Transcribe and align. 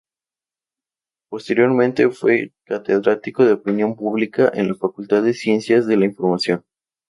Posteriormente 1.29 2.09
fue 2.09 2.53
catedrático 2.65 3.45
de 3.45 3.53
Opinión 3.53 3.95
Pública 3.95 4.49
en 4.51 4.69
la 4.69 4.73
Facultad 4.73 5.21
de 5.21 5.35
Ciencias 5.35 5.85
de 5.85 5.95
la 5.95 6.05
Información. 6.05 6.65